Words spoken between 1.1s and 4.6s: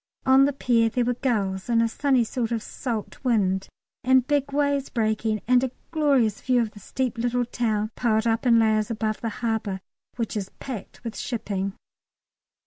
gulls, and a sunny sort of salt wind and big